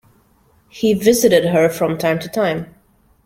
[0.69, 2.73] He visited her from time to time.